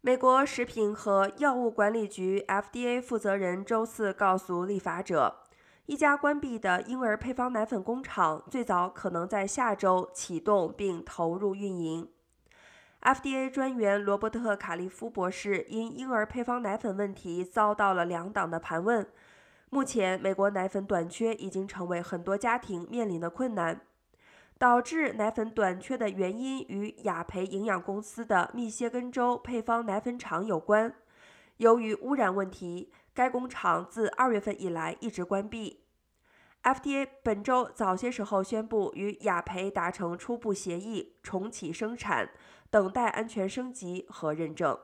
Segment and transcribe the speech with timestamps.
[0.00, 5.40] 美国食品和药物管理局 （FDA） 负责人周四告诉立法者，
[5.86, 12.08] 一家关闭的婴儿配方奶粉工厂最早可能在下周启动并投入运营。
[13.02, 19.04] FDA 专员罗伯特·卡利夫博士因婴儿配方奶粉问题遭到了两党的盘问。
[19.70, 23.80] 目前，美国奶粉短缺已经成为很多家庭面临的困难。
[24.58, 30.92] 导致奶粉短缺的原因与雅培营养公司的密歇根州配方奶粉厂有关。
[31.58, 35.84] 由于污染问题，该工厂自二月份以来一直关闭。
[36.64, 42.30] FDA 本周早些时候宣布与雅培达成初步协议，重启生产，
[42.68, 44.76] 等待安全升级和认证。